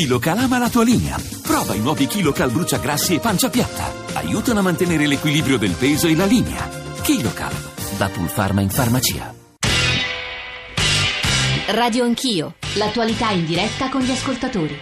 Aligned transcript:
KiloCal 0.00 0.38
ama 0.38 0.56
la 0.56 0.70
tua 0.70 0.82
linea. 0.82 1.18
Prova 1.42 1.74
i 1.74 1.78
nuovi 1.78 2.06
KiloCal 2.06 2.50
bruciagrassi 2.50 3.16
e 3.16 3.20
pancia 3.20 3.50
piatta. 3.50 3.92
Aiutano 4.14 4.60
a 4.60 4.62
mantenere 4.62 5.06
l'equilibrio 5.06 5.58
del 5.58 5.72
peso 5.72 6.06
e 6.06 6.16
la 6.16 6.24
linea. 6.24 6.66
KiloCal, 7.02 7.52
da 7.98 8.08
Pulpharma 8.08 8.62
in 8.62 8.70
farmacia. 8.70 9.34
Radio 11.66 12.04
Anch'io, 12.04 12.54
l'attualità 12.76 13.28
in 13.32 13.44
diretta 13.44 13.90
con 13.90 14.00
gli 14.00 14.10
ascoltatori. 14.10 14.74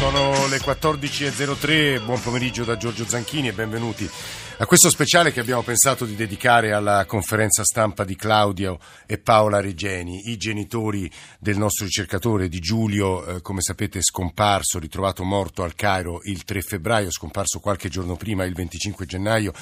Sono 0.00 0.46
le 0.46 0.56
14.03, 0.56 2.02
buon 2.02 2.18
pomeriggio 2.22 2.64
da 2.64 2.78
Giorgio 2.78 3.06
Zanchini 3.06 3.48
e 3.48 3.52
benvenuti 3.52 4.08
a 4.56 4.64
questo 4.64 4.88
speciale 4.88 5.30
che 5.30 5.40
abbiamo 5.40 5.60
pensato 5.60 6.06
di 6.06 6.16
dedicare 6.16 6.72
alla 6.72 7.04
conferenza 7.04 7.64
stampa 7.64 8.04
di 8.04 8.16
Claudio 8.16 8.78
e 9.04 9.18
Paola 9.18 9.60
Regeni, 9.60 10.30
i 10.30 10.38
genitori 10.38 11.10
del 11.38 11.58
nostro 11.58 11.84
ricercatore 11.84 12.48
di 12.48 12.60
Giulio, 12.60 13.26
eh, 13.26 13.40
come 13.42 13.60
sapete 13.60 14.00
scomparso, 14.00 14.78
ritrovato 14.78 15.22
morto 15.22 15.64
al 15.64 15.74
Cairo 15.74 16.22
il 16.24 16.44
3 16.44 16.62
febbraio, 16.62 17.10
scomparso 17.10 17.60
qualche 17.60 17.90
giorno 17.90 18.16
prima, 18.16 18.44
il 18.44 18.54
25 18.54 19.04
gennaio. 19.04 19.52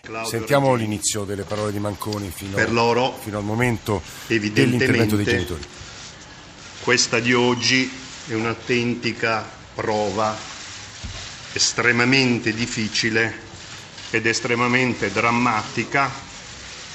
Claudio 0.00 0.30
Sentiamo 0.30 0.70
Regeni. 0.70 0.88
l'inizio 0.88 1.24
delle 1.24 1.42
parole 1.42 1.70
di 1.70 1.80
Manconi 1.80 2.30
fino, 2.30 2.56
Per 2.56 2.72
loro, 2.72 3.12
fino 3.12 3.36
al 3.36 3.44
momento 3.44 4.00
dell'intervento 4.26 5.16
dei 5.16 5.26
genitori. 5.26 5.62
Questa 6.80 7.20
di 7.20 7.34
oggi 7.34 7.92
è 8.26 8.32
un'autentica 8.32 9.60
prova 9.74 10.38
estremamente 11.52 12.52
difficile 12.52 13.50
ed 14.10 14.26
estremamente 14.26 15.10
drammatica 15.10 16.10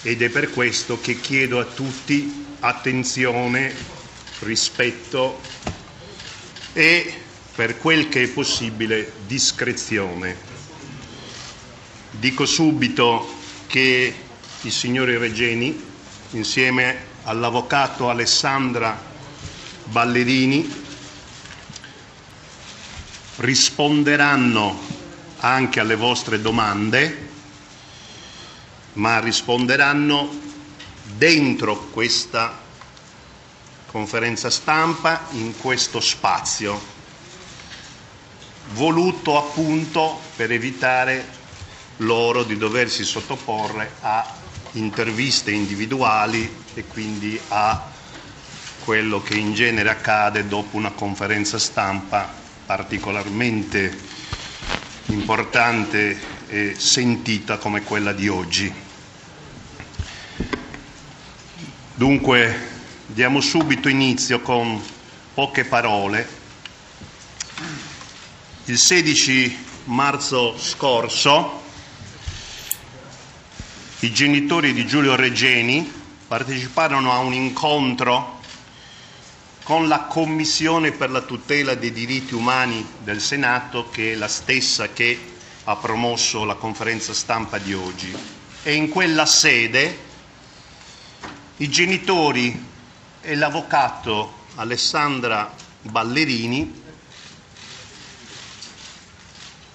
ed 0.01 0.21
è 0.21 0.29
per 0.29 0.51
questo 0.51 0.99
che 0.99 1.19
chiedo 1.19 1.59
a 1.59 1.65
tutti 1.65 2.45
attenzione, 2.59 3.75
rispetto 4.39 5.41
e 6.73 7.13
per 7.55 7.77
quel 7.79 8.07
che 8.07 8.23
è 8.23 8.27
possibile 8.27 9.13
discrezione. 9.25 10.37
Dico 12.11 12.45
subito 12.45 13.35
che 13.67 14.15
i 14.61 14.71
signori 14.71 15.17
Regeni, 15.17 15.83
insieme 16.31 17.05
all'avvocato 17.23 18.09
Alessandra 18.09 19.03
Ballerini, 19.85 20.86
risponderanno 23.37 24.85
anche 25.37 25.79
alle 25.79 25.95
vostre 25.95 26.41
domande, 26.41 27.25
ma 28.93 29.19
risponderanno 29.19 30.41
dentro 31.03 31.89
questa 31.89 32.63
conferenza 33.85 34.49
stampa, 34.49 35.27
in 35.31 35.55
questo 35.55 35.99
spazio, 35.99 36.95
voluto 38.69 39.37
appunto 39.37 40.31
per 40.35 40.51
evitare 40.51 41.35
loro 41.97 42.43
di 42.43 42.57
doversi 42.57 43.03
sottoporre 43.03 43.93
a 44.01 44.35
interviste 44.71 45.51
individuali 45.51 46.65
e 46.73 46.87
quindi 46.87 47.39
a 47.47 47.91
quello 48.79 49.21
che 49.21 49.35
in 49.35 49.53
genere 49.53 49.89
accade 49.89 50.47
dopo 50.47 50.75
una 50.75 50.91
conferenza 50.91 51.57
stampa 51.57 52.45
particolarmente 52.67 53.97
importante 55.05 56.19
e 56.49 56.75
sentita 56.77 57.57
come 57.57 57.81
quella 57.81 58.11
di 58.11 58.27
oggi. 58.27 58.71
Dunque 61.95 62.67
diamo 63.05 63.39
subito 63.39 63.87
inizio 63.87 64.41
con 64.41 64.83
poche 65.33 65.63
parole. 65.63 66.27
Il 68.65 68.77
16 68.77 69.65
marzo 69.85 70.57
scorso 70.59 71.63
i 73.99 74.11
genitori 74.11 74.73
di 74.73 74.85
Giulio 74.85 75.15
Regeni 75.15 75.89
parteciparono 76.27 77.13
a 77.13 77.19
un 77.19 77.33
incontro 77.33 78.36
con 79.67 79.89
la 79.89 80.03
Commissione 80.03 80.93
per 80.93 81.11
la 81.11 81.19
tutela 81.19 81.75
dei 81.75 81.91
diritti 81.91 82.33
umani 82.33 82.87
del 82.99 83.19
Senato, 83.19 83.89
che 83.89 84.13
è 84.13 84.15
la 84.15 84.29
stessa 84.29 84.93
che 84.93 85.19
ha 85.65 85.75
promosso 85.75 86.45
la 86.45 86.55
conferenza 86.55 87.13
stampa 87.13 87.57
di 87.57 87.73
oggi. 87.73 88.15
E 88.63 88.73
in 88.73 88.87
quella 88.87 89.25
sede 89.25 89.99
i 91.57 91.67
genitori 91.67 92.65
e 93.19 93.35
l'avvocato 93.35 94.45
Alessandra 94.55 95.53
Ballerini 95.81 96.83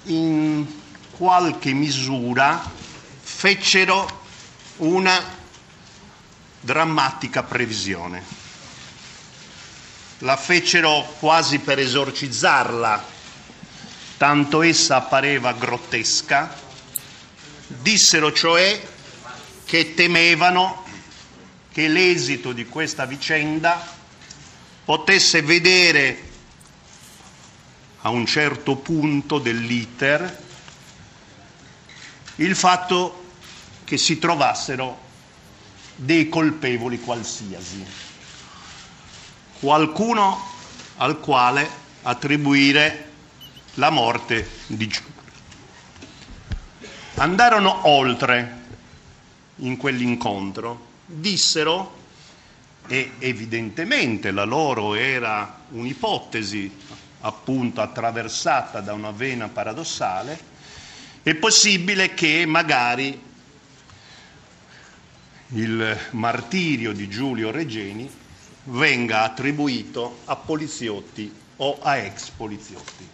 in 0.05 0.67
qualche 1.11 1.75
misura 1.75 2.65
fecero 3.21 4.09
una 4.79 5.23
drammatica 6.61 7.43
previsione 7.43 8.41
la 10.23 10.37
fecero 10.37 11.17
quasi 11.19 11.59
per 11.59 11.81
esorcizzarla, 11.81 13.05
tanto 14.17 14.63
essa 14.63 14.97
appareva 14.97 15.53
grottesca, 15.53 16.55
dissero 17.67 18.33
cioè 18.33 18.81
che 19.65 19.95
temevano 19.95 20.85
che 21.73 21.89
l'esito 21.89 22.53
di 22.53 22.67
questa 22.67 23.05
vicenda 23.05 23.85
potesse 24.85 25.43
vedere 25.43 26.31
a 28.03 28.11
un 28.11 28.27
certo 28.27 28.77
punto 28.77 29.39
dell'iter 29.39 30.41
il 32.37 32.55
fatto 32.55 33.31
che 33.85 33.97
si 33.97 34.19
trovassero 34.19 35.01
dei 35.97 36.29
colpevoli 36.29 37.01
qualsiasi 37.01 38.12
qualcuno 39.63 40.45
al 40.97 41.21
quale 41.21 41.71
attribuire 42.03 43.11
la 43.75 43.91
morte 43.91 44.51
di 44.67 44.89
Giulio. 44.89 45.23
Andarono 47.15 47.87
oltre 47.87 48.61
in 49.59 49.77
quell'incontro, 49.77 50.87
dissero, 51.07 51.97
e 52.89 53.13
evidentemente 53.21 54.33
la 54.33 54.43
loro 54.43 54.97
era 54.97 55.61
un'ipotesi 55.69 56.79
appunto 57.21 57.83
attraversata 57.83 58.81
da 58.81 58.95
una 58.95 59.13
vena 59.13 59.47
paradossale, 59.47 60.41
è 61.23 61.35
possibile 61.37 62.15
che 62.15 62.45
magari 62.47 63.31
il 65.51 65.99
martirio 66.11 66.93
di 66.93 67.09
Giulio 67.09 67.53
Regeni 67.53 68.22
venga 68.65 69.23
attribuito 69.23 70.23
a 70.25 70.37
poliziotti 70.37 71.33
o 71.57 71.79
a 71.81 71.97
ex 71.97 72.31
poliziotti. 72.31 73.09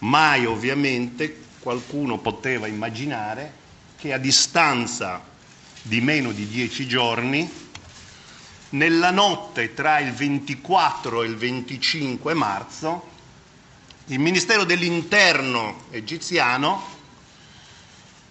Mai 0.00 0.46
ovviamente 0.46 1.44
qualcuno 1.58 2.18
poteva 2.18 2.66
immaginare 2.66 3.60
che 3.96 4.12
a 4.12 4.18
distanza 4.18 5.22
di 5.80 6.00
meno 6.00 6.32
di 6.32 6.46
dieci 6.46 6.86
giorni, 6.86 7.60
nella 8.70 9.10
notte 9.10 9.74
tra 9.74 9.98
il 9.98 10.12
24 10.12 11.22
e 11.22 11.26
il 11.26 11.36
25 11.36 12.34
marzo, 12.34 13.10
il 14.06 14.18
Ministero 14.18 14.64
dell'Interno 14.64 15.84
egiziano 15.90 16.90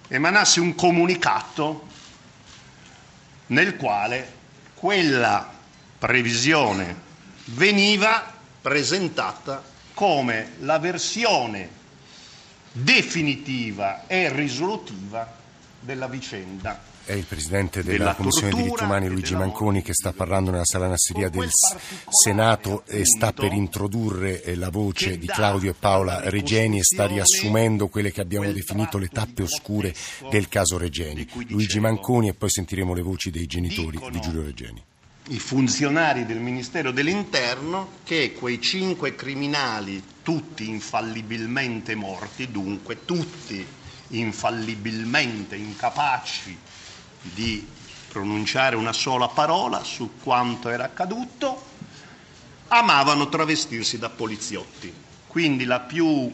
emanasse 0.07 0.59
un 0.59 0.75
comunicato 0.75 1.87
nel 3.47 3.77
quale 3.77 4.39
quella 4.73 5.60
previsione 6.01 6.95
veniva 7.45 8.33
presentata 8.59 9.61
come 9.93 10.53
la 10.61 10.79
versione 10.79 11.69
definitiva 12.71 14.07
e 14.07 14.33
risolutiva 14.33 15.37
della 15.79 16.07
vicenda. 16.07 16.89
È 17.03 17.13
il 17.13 17.25
presidente 17.25 17.83
della 17.83 17.97
della 17.97 18.15
Commissione 18.15 18.51
diritti 18.51 18.83
umani 18.83 19.09
Luigi 19.09 19.35
Manconi 19.35 19.83
che 19.83 19.93
sta 19.93 20.11
parlando 20.11 20.49
nella 20.49 20.65
sala 20.65 20.87
nasseria 20.87 21.29
quel 21.29 21.49
del 21.49 21.79
Senato 22.09 22.83
e 22.87 23.05
sta 23.05 23.31
per 23.31 23.53
introdurre 23.53 24.41
eh, 24.41 24.55
la 24.55 24.69
voce 24.69 25.19
di 25.19 25.27
Claudio 25.27 25.69
e 25.69 25.75
Paola 25.77 26.29
Regeni 26.31 26.79
e 26.79 26.83
sta 26.83 27.05
riassumendo 27.05 27.89
quelle 27.89 28.11
che 28.11 28.21
abbiamo 28.21 28.51
definito 28.51 28.97
le 28.97 29.09
tappe 29.09 29.43
oscure 29.43 29.93
del 30.31 30.47
caso 30.47 30.79
Regeni. 30.79 31.27
Luigi. 31.49 31.79
Manconi 31.79 32.29
e 32.29 32.33
poi 32.33 32.49
sentiremo 32.49 32.95
le 32.95 33.01
voci 33.03 33.29
dei 33.29 33.45
genitori 33.45 33.99
di 34.09 34.19
Giulio 34.19 34.41
Regeni. 34.41 34.83
I 35.27 35.39
funzionari 35.39 36.25
del 36.25 36.39
Ministero 36.39 36.91
dell'Interno 36.91 37.99
che 38.03 38.33
quei 38.33 38.59
cinque 38.59 39.13
criminali, 39.15 40.03
tutti 40.23 40.67
infallibilmente 40.67 41.93
morti, 41.95 42.49
dunque 42.49 43.05
tutti 43.05 43.65
infallibilmente 44.09 45.55
incapaci 45.55 46.57
di 47.21 47.65
pronunciare 48.07 48.75
una 48.75 48.91
sola 48.93 49.29
parola 49.29 49.83
su 49.83 50.19
quanto 50.21 50.69
era 50.69 50.85
accaduto, 50.85 51.69
amavano 52.67 53.29
travestirsi 53.29 53.97
da 53.99 54.09
poliziotti. 54.09 54.93
Quindi 55.27 55.65
la 55.65 55.79
più 55.79 56.33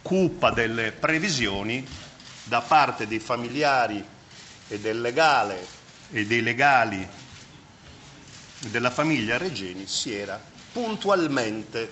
cupa 0.00 0.50
delle 0.50 0.90
previsioni 0.90 1.86
da 2.42 2.62
parte 2.62 3.06
dei 3.06 3.20
familiari 3.20 4.04
e 4.66 4.80
del 4.80 5.00
legale 5.00 5.68
e 6.10 6.26
dei 6.26 6.40
legali 6.42 7.08
della 8.68 8.90
famiglia 8.90 9.38
Regeni 9.38 9.86
si 9.86 10.14
era 10.14 10.40
puntualmente 10.72 11.90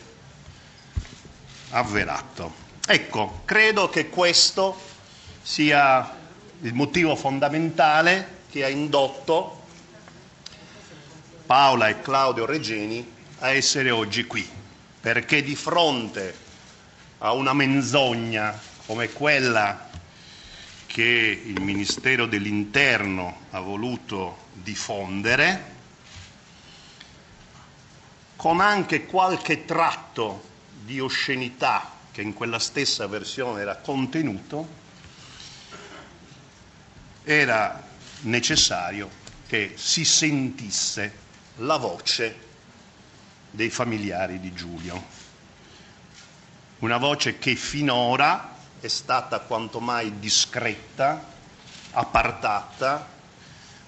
avverato. 1.71 2.69
Ecco, 2.87 3.43
credo 3.45 3.89
che 3.89 4.09
questo 4.09 4.89
sia 5.43 6.17
il 6.63 6.75
motivo 6.75 7.17
fondamentale 7.17 8.39
che 8.51 8.65
ha 8.65 8.69
indotto 8.69 9.63
Paola 11.47 11.89
e 11.89 12.01
Claudio 12.01 12.47
Regeni 12.47 13.19
a 13.41 13.51
essere 13.51 13.91
oggi 13.91 14.25
qui, 14.27 14.49
perché 15.01 15.43
di 15.43 15.57
fronte 15.57 16.37
a 17.19 17.33
una 17.33 17.53
menzogna 17.53 18.59
come 18.87 19.11
quella 19.11 19.89
che 20.87 21.43
il 21.45 21.61
Ministero 21.61 22.27
dell'Interno 22.27 23.43
ha 23.51 23.61
voluto 23.61 24.49
diffondere, 24.53 25.79
con 28.41 28.63
anche 28.63 29.05
qualche 29.05 29.67
tratto 29.67 30.43
di 30.83 30.99
oscenità 30.99 31.91
che 32.11 32.23
in 32.23 32.33
quella 32.33 32.59
stessa 32.59 33.07
versione 33.07 33.61
era 33.61 33.77
contenuto, 33.77 34.67
era 37.23 37.83
necessario 38.21 39.11
che 39.47 39.75
si 39.77 40.07
sentisse 40.07 41.13
la 41.57 41.77
voce 41.77 42.39
dei 43.51 43.69
familiari 43.69 44.41
di 44.41 44.55
Giulio. 44.55 45.05
Una 46.79 46.97
voce 46.97 47.39
che 47.39 47.55
finora 47.57 48.57
è 48.81 48.89
stata 48.89 49.41
quanto 49.41 49.81
mai 49.81 50.19
discreta, 50.19 51.23
appartata, 51.91 53.07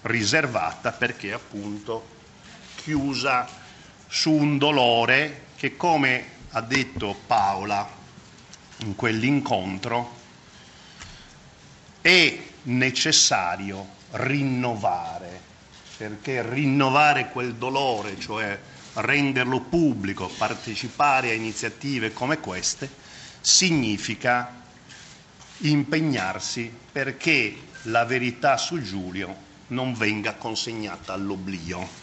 riservata 0.03 0.93
perché 0.93 1.33
appunto 1.33 2.07
chiusa 2.75 3.61
su 4.13 4.31
un 4.31 4.59
dolore 4.59 5.45
che 5.57 5.75
come 5.75 6.25
ha 6.51 6.61
detto 6.61 7.19
Paola 7.27 7.89
in 8.81 8.95
quell'incontro 8.95 10.17
è 12.03 12.39
necessario 12.65 13.87
rinnovare, 14.11 15.41
perché 15.97 16.47
rinnovare 16.47 17.31
quel 17.31 17.55
dolore, 17.55 18.21
cioè 18.21 18.61
renderlo 18.97 19.61
pubblico, 19.61 20.29
partecipare 20.29 21.31
a 21.31 21.35
iniziative 21.35 22.13
come 22.13 22.39
queste, 22.39 22.91
significa 23.41 24.61
impegnarsi 25.61 26.71
perché 26.93 27.57
la 27.85 28.05
verità 28.05 28.59
su 28.59 28.79
Giulio 28.83 29.35
non 29.69 29.95
venga 29.95 30.35
consegnata 30.35 31.15
all'oblio. 31.15 32.02